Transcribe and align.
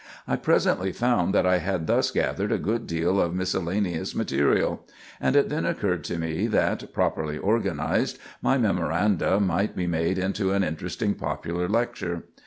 I 0.27 0.35
presently 0.35 0.91
found 0.91 1.31
that 1.35 1.45
I 1.45 1.59
had 1.59 1.85
thus 1.85 2.09
gathered 2.09 2.51
a 2.51 2.57
good 2.57 2.87
deal 2.87 3.21
of 3.21 3.35
miscellaneous 3.35 4.15
material; 4.15 4.87
and 5.19 5.35
it 5.35 5.49
then 5.49 5.63
occurred 5.63 6.03
to 6.05 6.17
me 6.17 6.47
that, 6.47 6.91
properly 6.91 7.37
organized, 7.37 8.17
my 8.41 8.57
memoranda 8.57 9.39
might 9.39 9.75
be 9.75 9.85
made 9.85 10.17
into 10.17 10.53
an 10.53 10.63
interesting 10.63 11.13
popular 11.13 11.69
lecture. 11.69 12.23